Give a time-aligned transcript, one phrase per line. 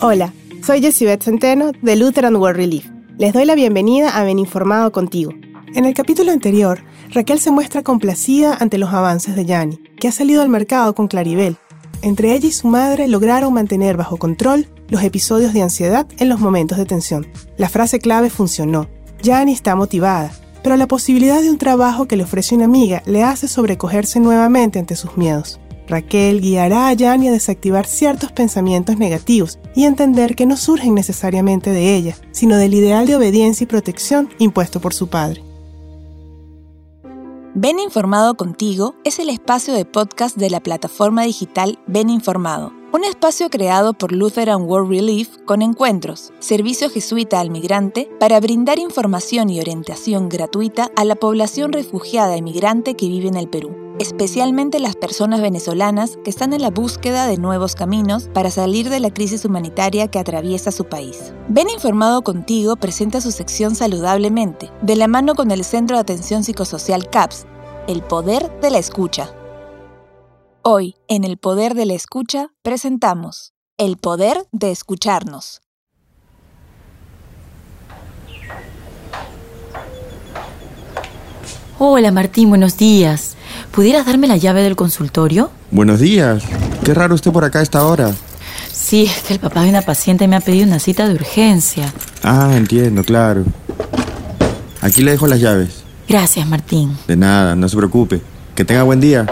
[0.00, 2.86] Hola, soy Jessibeth Centeno de Lutheran World Relief.
[3.18, 5.32] Les doy la bienvenida a Ben Informado contigo.
[5.74, 10.12] En el capítulo anterior, Raquel se muestra complacida ante los avances de Yanni, que ha
[10.12, 11.56] salido al mercado con Claribel.
[12.02, 16.40] Entre ella y su madre lograron mantener bajo control los episodios de ansiedad en los
[16.40, 17.26] momentos de tensión.
[17.56, 18.88] La frase clave funcionó.
[19.22, 20.32] Yanni está motivada,
[20.62, 24.78] pero la posibilidad de un trabajo que le ofrece una amiga le hace sobrecogerse nuevamente
[24.78, 25.60] ante sus miedos.
[25.88, 31.70] Raquel guiará a Yanni a desactivar ciertos pensamientos negativos y entender que no surgen necesariamente
[31.70, 35.42] de ella, sino del ideal de obediencia y protección impuesto por su padre.
[37.54, 43.02] Ven Informado contigo es el espacio de podcast de la plataforma digital Ven Informado un
[43.02, 49.50] espacio creado por Lutheran World Relief con encuentros, servicio jesuita al migrante, para brindar información
[49.50, 54.80] y orientación gratuita a la población refugiada y migrante que vive en el Perú, especialmente
[54.80, 59.12] las personas venezolanas que están en la búsqueda de nuevos caminos para salir de la
[59.12, 61.32] crisis humanitaria que atraviesa su país.
[61.48, 66.44] Ven Informado Contigo presenta su sección Saludablemente, de la mano con el Centro de Atención
[66.44, 67.46] Psicosocial CAPS,
[67.86, 69.30] el poder de la escucha.
[70.62, 75.63] Hoy, en El Poder de la Escucha, presentamos El Poder de Escucharnos.
[81.78, 83.34] Hola Martín, buenos días.
[83.72, 85.50] ¿Pudieras darme la llave del consultorio?
[85.72, 86.44] Buenos días.
[86.84, 88.12] Qué raro usted por acá a esta hora.
[88.70, 91.92] Sí, es que el papá de una paciente me ha pedido una cita de urgencia.
[92.22, 93.44] Ah, entiendo, claro.
[94.82, 95.82] Aquí le dejo las llaves.
[96.08, 96.96] Gracias, Martín.
[97.08, 98.20] De nada, no se preocupe.
[98.54, 99.26] Que tenga buen día.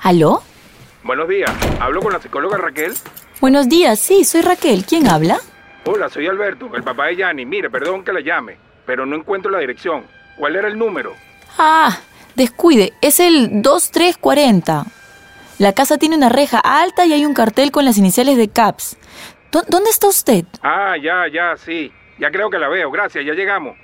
[0.00, 0.42] ¿Aló?
[1.04, 1.50] Buenos días.
[1.80, 2.94] ¿Hablo con la psicóloga Raquel?
[3.38, 4.86] Buenos días, sí, soy Raquel.
[4.86, 5.38] ¿Quién habla?
[5.84, 7.44] Hola, soy Alberto, el papá de Yanni.
[7.44, 10.04] Mire, perdón que la llame, pero no encuentro la dirección.
[10.38, 11.12] ¿Cuál era el número?
[11.58, 11.98] Ah,
[12.34, 14.86] descuide, es el 2340.
[15.58, 18.96] La casa tiene una reja alta y hay un cartel con las iniciales de CAPS.
[19.68, 20.46] ¿Dónde está usted?
[20.62, 21.92] Ah, ya, ya, sí.
[22.18, 22.90] Ya creo que la veo.
[22.90, 23.76] Gracias, ya llegamos.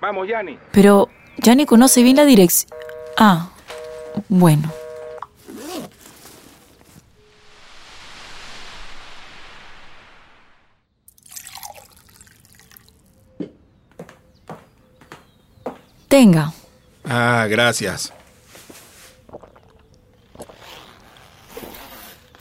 [0.00, 0.56] Vamos, Yanni.
[0.70, 1.08] Pero
[1.38, 2.70] Yanni conoce bien la dirección.
[3.18, 3.50] Ah,
[4.28, 4.72] bueno.
[16.08, 16.52] Tenga.
[17.04, 18.12] Ah, gracias.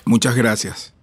[0.05, 0.93] Muchas gracias.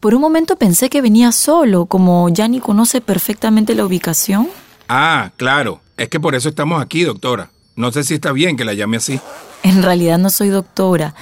[0.00, 4.48] Por un momento pensé que venía solo, como Yanni conoce perfectamente la ubicación.
[4.88, 5.80] Ah, claro.
[5.96, 7.50] Es que por eso estamos aquí, doctora.
[7.76, 9.20] No sé si está bien que la llame así.
[9.62, 11.14] En realidad no soy doctora,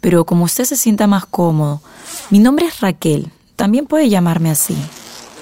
[0.00, 1.80] pero como usted se sienta más cómodo.
[2.30, 3.30] Mi nombre es Raquel.
[3.56, 4.76] También puede llamarme así.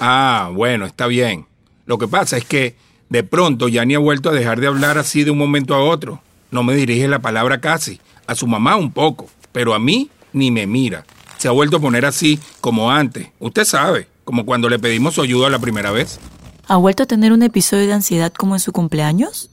[0.00, 1.46] Ah, bueno, está bien.
[1.86, 2.76] Lo que pasa es que
[3.08, 6.20] de pronto Yanni ha vuelto a dejar de hablar así de un momento a otro.
[6.50, 8.00] No me dirige la palabra casi.
[8.26, 11.04] A su mamá un poco, pero a mí ni me mira.
[11.38, 13.28] Se ha vuelto a poner así como antes.
[13.38, 16.18] Usted sabe, como cuando le pedimos su ayuda la primera vez.
[16.66, 19.50] ¿Ha vuelto a tener un episodio de ansiedad como en su cumpleaños?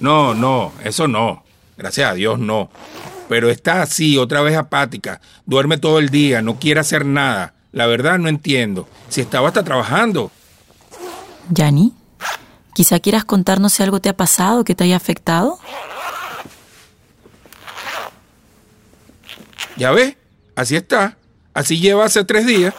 [0.00, 1.44] No, no, eso no.
[1.76, 2.70] Gracias a Dios no.
[3.28, 5.20] Pero está así, otra vez apática.
[5.44, 7.54] Duerme todo el día, no quiere hacer nada.
[7.72, 8.88] La verdad no entiendo.
[9.08, 10.30] Si estaba hasta trabajando.
[11.50, 11.92] ¿Yanni?
[12.76, 15.58] Quizá quieras contarnos si algo te ha pasado que te haya afectado.
[19.78, 20.16] Ya ves,
[20.56, 21.16] así está.
[21.54, 22.74] Así lleva hace tres días.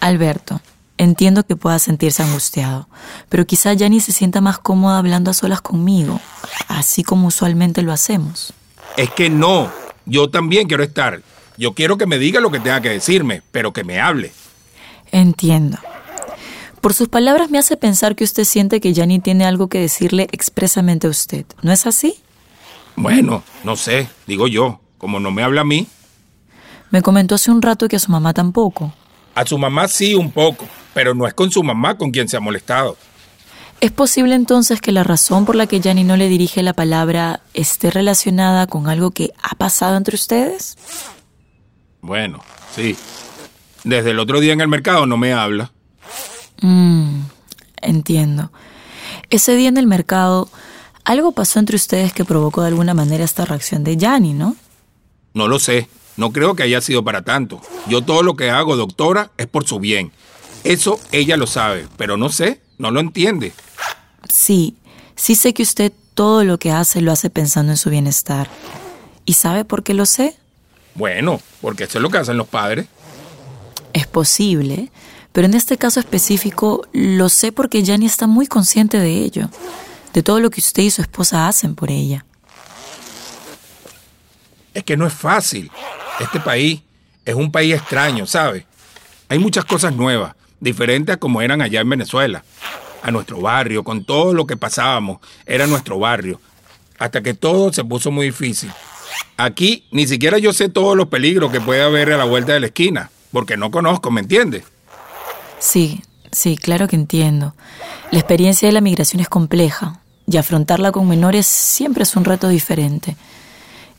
[0.00, 0.62] Alberto,
[0.96, 2.88] entiendo que puedas sentirse angustiado,
[3.28, 6.22] pero quizá Yanni se sienta más cómoda hablando a solas conmigo,
[6.68, 8.54] así como usualmente lo hacemos.
[8.96, 9.70] Es que no,
[10.06, 11.20] yo también quiero estar.
[11.58, 14.32] Yo quiero que me diga lo que tenga que decirme, pero que me hable.
[15.12, 15.76] Entiendo.
[16.84, 20.28] Por sus palabras me hace pensar que usted siente que Yanni tiene algo que decirle
[20.32, 21.46] expresamente a usted.
[21.62, 22.16] ¿No es así?
[22.94, 24.82] Bueno, no sé, digo yo.
[24.98, 25.86] Como no me habla a mí.
[26.90, 28.92] Me comentó hace un rato que a su mamá tampoco.
[29.34, 32.36] A su mamá sí un poco, pero no es con su mamá con quien se
[32.36, 32.98] ha molestado.
[33.80, 37.40] ¿Es posible entonces que la razón por la que Yanni no le dirige la palabra
[37.54, 40.76] esté relacionada con algo que ha pasado entre ustedes?
[42.02, 42.40] Bueno,
[42.76, 42.94] sí.
[43.84, 45.73] Desde el otro día en el mercado no me habla.
[46.64, 47.24] Mm,
[47.82, 48.50] entiendo.
[49.28, 50.48] Ese día en el mercado,
[51.04, 54.56] algo pasó entre ustedes que provocó de alguna manera esta reacción de Yanni, ¿no?
[55.34, 55.88] No lo sé.
[56.16, 57.60] No creo que haya sido para tanto.
[57.86, 60.10] Yo todo lo que hago, doctora, es por su bien.
[60.62, 63.52] Eso ella lo sabe, pero no sé, no lo entiende.
[64.32, 64.76] Sí,
[65.16, 68.48] sí sé que usted todo lo que hace lo hace pensando en su bienestar.
[69.26, 70.34] ¿Y sabe por qué lo sé?
[70.94, 72.86] Bueno, porque eso es lo que hacen los padres.
[73.92, 74.90] Es posible,
[75.34, 79.50] pero en este caso específico lo sé porque Yanni está muy consciente de ello.
[80.12, 82.24] de todo lo que usted y su esposa hacen por ella.
[84.72, 85.72] Es que no es fácil.
[86.20, 86.82] Este país
[87.24, 88.64] es un país extraño, ¿sabe?
[89.28, 92.44] Hay muchas cosas nuevas, diferentes a como eran allá en Venezuela.
[93.02, 96.40] A nuestro barrio, con todo lo que pasábamos, era nuestro barrio.
[96.96, 98.70] Hasta que todo se puso muy difícil.
[99.36, 102.60] Aquí ni siquiera yo sé todos los peligros que puede haber a la vuelta de
[102.60, 104.62] la esquina, porque no conozco, ¿me entiendes?
[105.58, 107.54] Sí, sí, claro que entiendo.
[108.10, 112.48] La experiencia de la migración es compleja y afrontarla con menores siempre es un reto
[112.48, 113.16] diferente.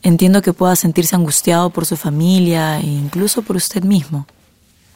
[0.02, 4.26] Entiendo que pueda sentirse angustiado por su familia e incluso por usted mismo.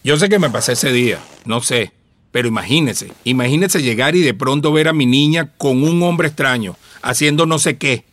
[0.05, 1.93] Yo sé que me pasé ese día, no sé,
[2.33, 6.77] pero imagínese, imagínese llegar y de pronto ver a mi niña con un hombre extraño,
[7.03, 8.05] haciendo no sé qué.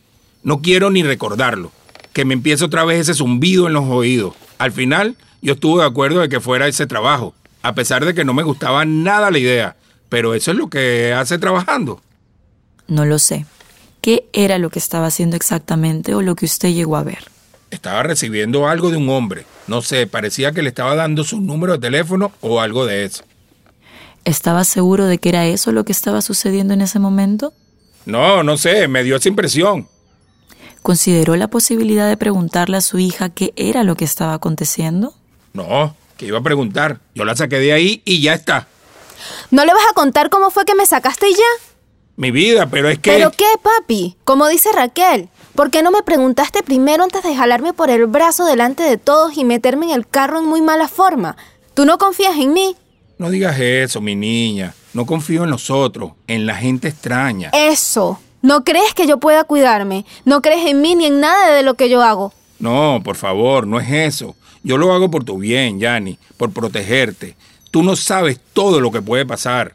[0.42, 1.72] No quiero ni recordarlo.
[2.12, 4.34] Que me empiece otra vez ese zumbido en los oídos.
[4.58, 8.24] Al final, yo estuve de acuerdo de que fuera ese trabajo, a pesar de que
[8.24, 9.76] no me gustaba nada la idea.
[10.08, 12.00] Pero eso es lo que hace trabajando.
[12.86, 13.46] No lo sé.
[14.00, 17.24] ¿Qué era lo que estaba haciendo exactamente o lo que usted llegó a ver?
[17.70, 19.44] Estaba recibiendo algo de un hombre.
[19.66, 23.24] No sé, parecía que le estaba dando su número de teléfono o algo de eso.
[24.24, 27.52] ¿Estaba seguro de que era eso lo que estaba sucediendo en ese momento?
[28.06, 29.88] No, no sé, me dio esa impresión.
[30.82, 35.12] ¿Consideró la posibilidad de preguntarle a su hija qué era lo que estaba aconteciendo?
[35.52, 37.00] No, que iba a preguntar.
[37.14, 38.66] Yo la saqué de ahí y ya está.
[39.50, 41.70] ¿No le vas a contar cómo fue que me sacaste ya?
[42.16, 43.12] Mi vida, pero es que...
[43.12, 44.16] ¿Pero qué, papi?
[44.24, 48.44] Como dice Raquel, ¿por qué no me preguntaste primero antes de jalarme por el brazo
[48.44, 51.36] delante de todos y meterme en el carro en muy mala forma?
[51.74, 52.76] ¿Tú no confías en mí?
[53.18, 54.74] No digas eso, mi niña.
[54.94, 57.50] No confío en nosotros, en la gente extraña.
[57.52, 58.18] Eso.
[58.42, 60.04] ¿No crees que yo pueda cuidarme?
[60.24, 62.32] ¿No crees en mí ni en nada de lo que yo hago?
[62.58, 64.34] No, por favor, no es eso.
[64.68, 67.36] Yo lo hago por tu bien, Yanni, por protegerte.
[67.70, 69.74] Tú no sabes todo lo que puede pasar.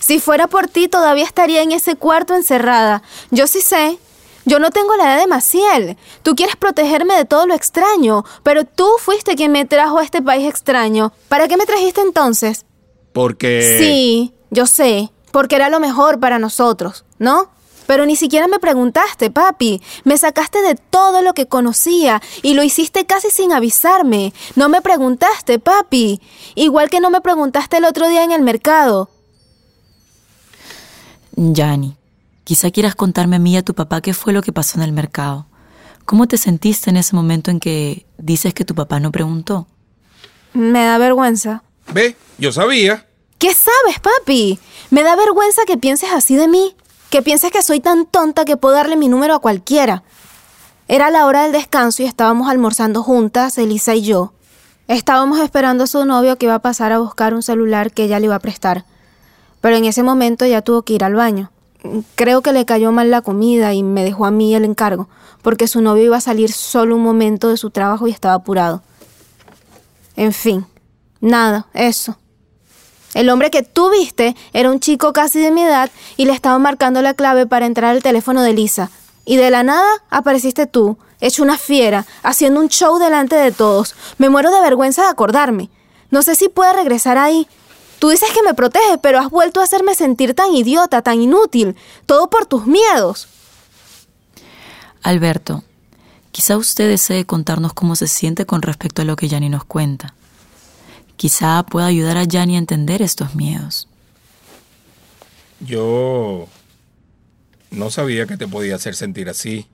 [0.00, 3.04] Si fuera por ti, todavía estaría en ese cuarto encerrada.
[3.30, 4.00] Yo sí sé.
[4.44, 5.96] Yo no tengo la edad de Maciel.
[6.24, 10.20] Tú quieres protegerme de todo lo extraño, pero tú fuiste quien me trajo a este
[10.20, 11.12] país extraño.
[11.28, 12.66] ¿Para qué me trajiste entonces?
[13.12, 13.76] Porque...
[13.78, 17.48] Sí, yo sé, porque era lo mejor para nosotros, ¿no?
[17.86, 19.82] Pero ni siquiera me preguntaste, papi.
[20.04, 24.32] Me sacaste de todo lo que conocía y lo hiciste casi sin avisarme.
[24.54, 26.20] No me preguntaste, papi.
[26.54, 29.10] Igual que no me preguntaste el otro día en el mercado.
[31.36, 31.96] Yani,
[32.44, 34.84] quizá quieras contarme a mí y a tu papá qué fue lo que pasó en
[34.84, 35.46] el mercado.
[36.06, 39.66] ¿Cómo te sentiste en ese momento en que dices que tu papá no preguntó?
[40.52, 41.62] Me da vergüenza.
[41.92, 43.06] Ve, yo sabía.
[43.38, 44.58] ¿Qué sabes, papi?
[44.90, 46.74] Me da vergüenza que pienses así de mí,
[47.16, 50.02] que pienses que soy tan tonta que puedo darle mi número a cualquiera.
[50.86, 54.34] Era la hora del descanso y estábamos almorzando juntas, Elisa y yo.
[54.86, 58.20] Estábamos esperando a su novio que iba a pasar a buscar un celular que ella
[58.20, 58.84] le iba a prestar
[59.66, 61.50] pero en ese momento ya tuvo que ir al baño.
[62.14, 65.08] Creo que le cayó mal la comida y me dejó a mí el encargo,
[65.42, 68.82] porque su novio iba a salir solo un momento de su trabajo y estaba apurado.
[70.14, 70.66] En fin,
[71.20, 72.16] nada, eso.
[73.16, 76.58] El hombre que tú viste era un chico casi de mi edad y le estaba
[76.58, 78.90] marcando la clave para entrar al teléfono de Lisa.
[79.24, 83.94] Y de la nada apareciste tú, hecho una fiera, haciendo un show delante de todos.
[84.18, 85.70] Me muero de vergüenza de acordarme.
[86.10, 87.48] No sé si pueda regresar ahí,
[87.98, 91.76] Tú dices que me proteges, pero has vuelto a hacerme sentir tan idiota, tan inútil,
[92.04, 93.26] todo por tus miedos.
[95.02, 95.64] Alberto,
[96.30, 100.12] quizá usted desee contarnos cómo se siente con respecto a lo que Yanni nos cuenta.
[101.16, 103.88] Quizá pueda ayudar a Yanni a entender estos miedos.
[105.60, 106.48] Yo
[107.70, 109.66] no sabía que te podía hacer sentir así,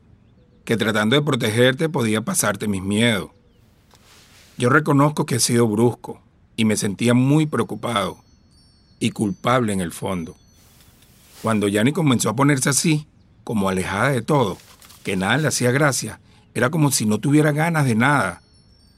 [0.64, 3.30] que tratando de protegerte podía pasarte mis miedos.
[4.56, 6.22] Yo reconozco que he sido brusco,
[6.56, 8.18] y me sentía muy preocupado
[9.00, 10.36] y culpable en el fondo.
[11.42, 13.06] Cuando Yanni comenzó a ponerse así,
[13.42, 14.58] como alejada de todo,
[15.02, 16.20] que nada le hacía gracia,
[16.54, 18.42] era como si no tuviera ganas de nada.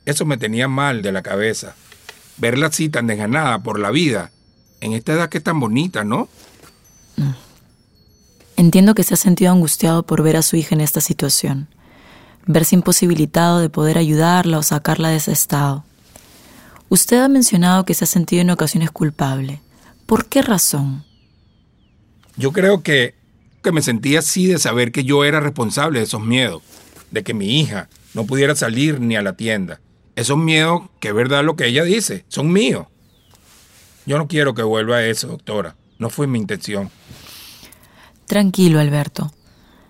[0.05, 1.75] Eso me tenía mal de la cabeza.
[2.37, 4.31] Verla así tan desganada por la vida,
[4.81, 6.29] en esta edad que es tan bonita, ¿no?
[8.57, 11.69] Entiendo que se ha sentido angustiado por ver a su hija en esta situación,
[12.47, 15.85] verse imposibilitado de poder ayudarla o sacarla de ese estado.
[16.89, 19.61] Usted ha mencionado que se ha sentido en ocasiones culpable.
[20.07, 21.05] ¿Por qué razón?
[22.37, 23.15] Yo creo que,
[23.63, 26.63] que me sentía así de saber que yo era responsable de esos miedos,
[27.11, 29.81] de que mi hija no pudiera salir ni a la tienda.
[30.17, 32.87] Esos miedos, que es verdad lo que ella dice, son míos.
[34.07, 35.77] Yo no quiero que vuelva a eso, doctora.
[35.99, 36.91] No fue mi intención.
[38.27, 39.33] Tranquilo, Alberto.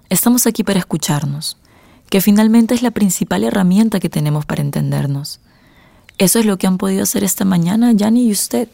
[0.08, 1.56] Estamos aquí para escucharnos,
[2.10, 5.40] que finalmente es la principal herramienta que tenemos para entendernos.
[6.18, 8.68] Eso es lo que han podido hacer esta mañana Yanni y usted.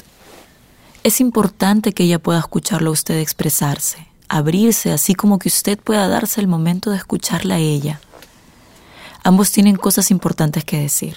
[1.03, 6.07] Es importante que ella pueda escucharlo a usted expresarse, abrirse, así como que usted pueda
[6.09, 8.01] darse el momento de escucharla a ella.
[9.25, 11.17] Ambos tienen cosas importantes que decir.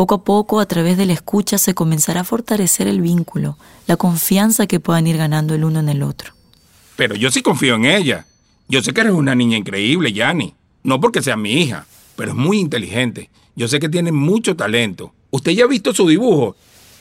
[0.00, 3.98] Poco a poco, a través de la escucha, se comenzará a fortalecer el vínculo, la
[3.98, 6.32] confianza que puedan ir ganando el uno en el otro.
[6.96, 8.24] Pero yo sí confío en ella.
[8.66, 10.54] Yo sé que eres una niña increíble, Yanni.
[10.84, 11.84] No porque sea mi hija,
[12.16, 13.28] pero es muy inteligente.
[13.54, 15.12] Yo sé que tiene mucho talento.
[15.28, 16.56] Usted ya ha visto su dibujo.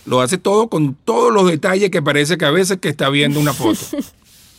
[0.05, 3.39] Lo hace todo con todos los detalles que parece que a veces que está viendo
[3.39, 3.79] una foto.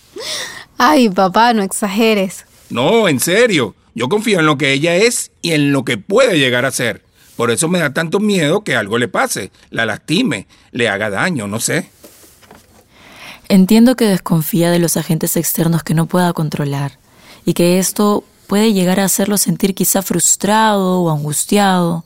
[0.78, 2.46] Ay, papá, no exageres.
[2.70, 3.74] No, en serio.
[3.94, 7.04] Yo confío en lo que ella es y en lo que puede llegar a ser.
[7.40, 11.46] Por eso me da tanto miedo que algo le pase, la lastime, le haga daño,
[11.46, 11.88] no sé.
[13.48, 16.98] Entiendo que desconfía de los agentes externos que no pueda controlar
[17.46, 22.04] y que esto puede llegar a hacerlo sentir quizá frustrado o angustiado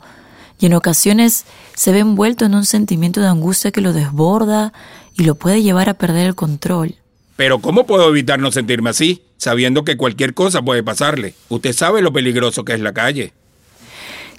[0.61, 4.73] y en ocasiones se ve envuelto en un sentimiento de angustia que lo desborda
[5.19, 6.95] y lo puede llevar a perder el control.
[7.35, 11.35] Pero ¿cómo puedo evitar no sentirme así, sabiendo que cualquier cosa puede pasarle?
[11.49, 13.33] Usted sabe lo peligroso que es la calle.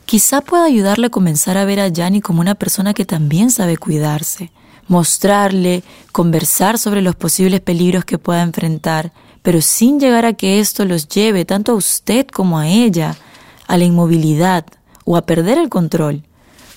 [0.06, 3.78] Quizá pueda ayudarle a comenzar a ver a Yanni como una persona que también sabe
[3.78, 4.52] cuidarse
[4.88, 10.86] mostrarle, conversar sobre los posibles peligros que pueda enfrentar, pero sin llegar a que esto
[10.86, 13.16] los lleve tanto a usted como a ella
[13.68, 14.66] a la inmovilidad
[15.06, 16.24] o a perder el control,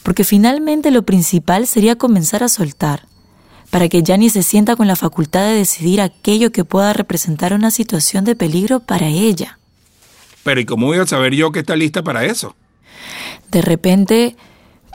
[0.03, 3.07] porque finalmente lo principal sería comenzar a soltar,
[3.71, 7.71] para que Jani se sienta con la facultad de decidir aquello que pueda representar una
[7.71, 9.59] situación de peligro para ella.
[10.45, 12.55] Pero ¿y cómo voy a saber yo que está lista para eso?
[13.51, 14.37] De repente,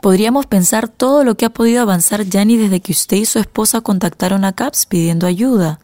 [0.04, 3.80] Podríamos pensar todo lo que ha podido avanzar Yanni desde que usted y su esposa
[3.80, 5.80] contactaron a CAPS pidiendo ayuda.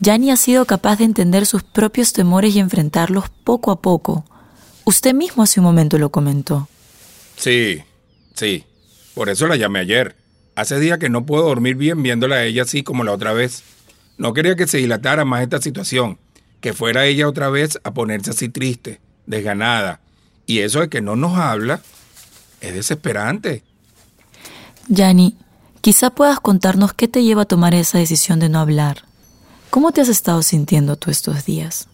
[0.00, 4.24] Yanni ha sido capaz de entender sus propios temores y enfrentarlos poco a poco.
[4.84, 6.68] Usted mismo hace un momento lo comentó.
[7.36, 7.84] Sí,
[8.34, 8.64] sí.
[9.14, 10.16] Por eso la llamé ayer.
[10.56, 13.62] Hace días que no puedo dormir bien viéndola a ella así como la otra vez.
[14.18, 16.18] No quería que se dilatara más esta situación,
[16.60, 20.00] que fuera ella otra vez a ponerse así triste, desganada.
[20.46, 21.80] Y eso de que no nos habla,
[22.60, 23.62] es desesperante.
[24.88, 25.36] Yanni,
[25.80, 29.04] quizá puedas contarnos qué te lleva a tomar esa decisión de no hablar.
[29.70, 31.88] ¿Cómo te has estado sintiendo tú estos días?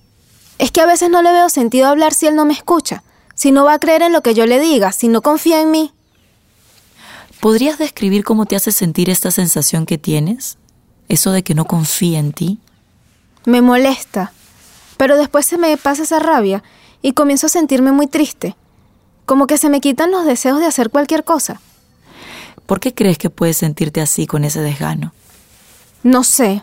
[0.58, 3.52] Es que a veces no le veo sentido hablar si él no me escucha, si
[3.52, 5.92] no va a creer en lo que yo le diga, si no confía en mí.
[7.40, 10.58] ¿Podrías describir cómo te hace sentir esta sensación que tienes?
[11.08, 12.58] Eso de que no confía en ti.
[13.44, 14.32] Me molesta,
[14.96, 16.64] pero después se me pasa esa rabia
[17.02, 18.56] y comienzo a sentirme muy triste.
[19.26, 21.60] Como que se me quitan los deseos de hacer cualquier cosa.
[22.66, 25.12] ¿Por qué crees que puedes sentirte así con ese desgano?
[26.02, 26.62] No sé,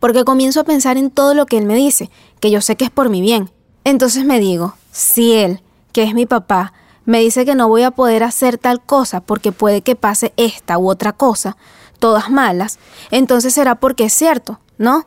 [0.00, 2.84] porque comienzo a pensar en todo lo que él me dice, que yo sé que
[2.84, 3.50] es por mi bien.
[3.84, 6.72] Entonces me digo, si él, que es mi papá,
[7.04, 10.76] me dice que no voy a poder hacer tal cosa porque puede que pase esta
[10.78, 11.56] u otra cosa,
[11.98, 12.78] todas malas,
[13.10, 15.06] entonces será porque es cierto, ¿no?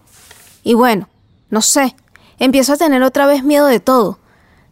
[0.63, 1.07] Y bueno,
[1.51, 1.95] no sé,
[2.39, 4.17] empiezo a tener otra vez miedo de todo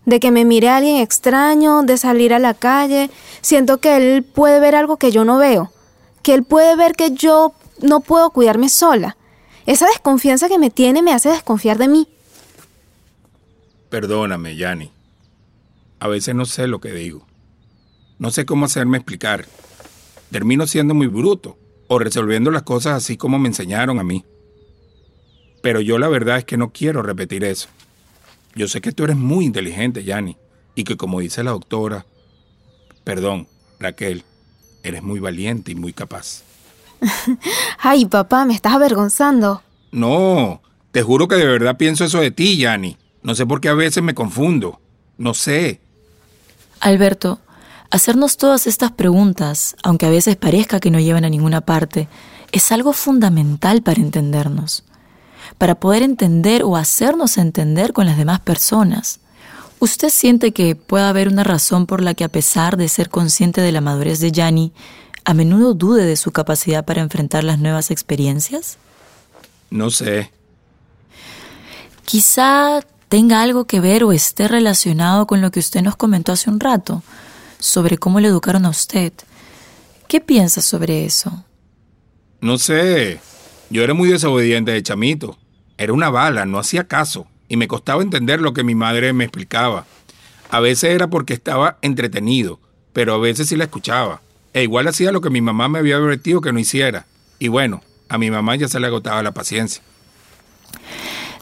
[0.06, 3.10] de que me mire a alguien extraño, de salir a la calle.
[3.42, 5.72] Siento que él puede ver algo que yo no veo,
[6.24, 9.18] que él puede ver que yo no puedo cuidarme sola.
[9.66, 12.08] Esa desconfianza que me tiene me hace desconfiar de mí.
[13.90, 14.92] Perdóname, Yanni.
[16.00, 17.26] A veces no sé lo que digo.
[18.18, 19.46] No sé cómo hacerme explicar.
[20.32, 24.26] Termino siendo muy bruto o resolviendo las cosas así como me enseñaron a mí.
[25.62, 27.68] Pero yo la verdad es que no quiero repetir eso.
[28.60, 30.36] Yo sé que tú eres muy inteligente, Yanni,
[30.76, 32.06] y que como dice la doctora,
[33.06, 33.48] perdón,
[33.80, 34.26] Raquel,
[34.84, 36.44] eres muy valiente y muy capaz.
[37.80, 39.64] Ay, papá, me estás avergonzando.
[39.94, 40.62] No,
[40.92, 42.98] te juro que de verdad pienso eso de ti, Yanni.
[43.24, 44.82] No sé por qué a veces me confundo.
[45.18, 45.80] No sé.
[46.82, 47.40] Alberto,
[47.92, 52.10] hacernos todas estas preguntas, aunque a veces parezca que no llevan a ninguna parte,
[52.52, 54.84] es algo fundamental para entendernos
[55.60, 59.20] para poder entender o hacernos entender con las demás personas.
[59.80, 63.62] ¿Usted siente que puede haber una razón por la que a pesar de ser consciente
[63.62, 64.72] de la madurez de Yanni,
[65.26, 68.78] a menudo dude de su capacidad para enfrentar las nuevas experiencias?
[69.70, 70.32] No sé.
[72.06, 76.50] Quizá tenga algo que ver o esté relacionado con lo que usted nos comentó hace
[76.50, 77.04] un rato,
[77.60, 79.12] sobre cómo le educaron a usted.
[80.08, 81.44] ¿Qué piensa sobre eso?
[82.40, 83.20] No sé.
[83.70, 85.38] Yo era muy desobediente de chamito.
[85.80, 89.24] Era una bala, no hacía caso, y me costaba entender lo que mi madre me
[89.24, 89.86] explicaba.
[90.50, 92.60] A veces era porque estaba entretenido,
[92.92, 94.20] pero a veces sí la escuchaba.
[94.54, 97.06] E igual hacía lo que mi mamá me había advertido que no hiciera.
[97.40, 99.82] Y bueno, a mi mamá ya se le agotaba la paciencia.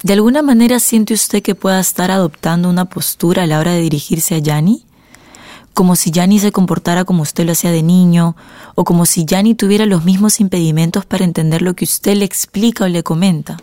[0.04, 3.82] ¿De alguna manera siente usted que pueda estar adoptando una postura a la hora de
[3.82, 4.84] dirigirse a Yanni?
[5.74, 8.36] como si Yanni se comportara como usted lo hacía de niño,
[8.74, 12.86] o como si Yanni tuviera los mismos impedimentos para entender lo que usted le explica
[12.86, 13.58] o le comenta.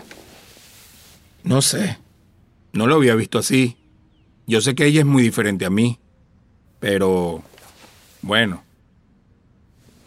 [1.44, 1.98] No sé.
[2.72, 3.76] No lo había visto así.
[4.46, 6.00] Yo sé que ella es muy diferente a mí.
[6.80, 7.42] Pero...
[8.22, 8.64] Bueno.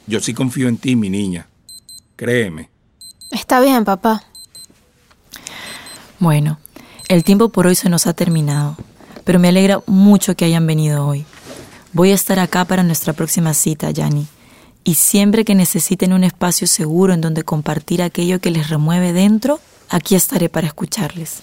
[0.08, 1.48] Yo sí confío en ti, mi niña.
[2.16, 2.70] Créeme.
[3.32, 4.24] Está bien, papá.
[6.20, 6.60] Bueno,
[7.10, 8.76] el tiempo por hoy se nos ha terminado,
[9.24, 11.26] pero me alegra mucho que hayan venido hoy.
[11.94, 14.28] Voy a estar acá para nuestra próxima cita, Yanni.
[14.84, 19.60] Y siempre que necesiten un espacio seguro en donde compartir aquello que les remueve dentro,
[19.90, 21.40] aquí estaré para escucharles.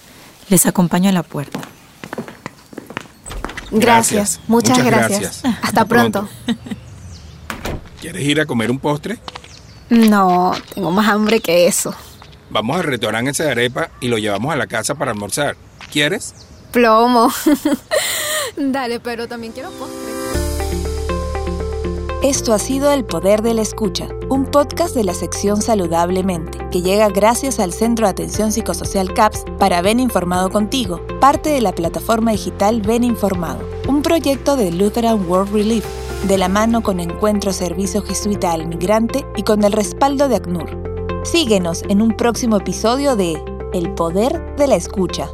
[0.48, 1.60] Les acompaño a la puerta.
[3.70, 5.42] Gracias, muchas, gracias.
[5.62, 6.28] Hasta, pronto.
[8.00, 9.18] ¿Quieres ir a comer un postre?
[9.90, 11.94] No, tengo más hambre que eso.
[12.50, 15.56] Vamos al restaurante ese de arepa y lo llevamos a la casa para almorzar.
[15.90, 16.34] ¿Quieres?
[16.70, 17.32] Plomo.
[18.56, 20.03] Dale, pero también quiero postre.
[22.24, 26.80] Esto ha sido El Poder de la Escucha, un podcast de la sección Saludablemente, que
[26.80, 31.74] llega gracias al Centro de Atención Psicosocial CAPS para Ven Informado Contigo, parte de la
[31.74, 35.84] plataforma digital Ven Informado, un proyecto de Lutheran World Relief,
[36.26, 41.20] de la mano con Encuentro Servicio Jesuita al Migrante y con el respaldo de ACNUR.
[41.24, 43.34] Síguenos en un próximo episodio de
[43.74, 45.28] El Poder de la Escucha.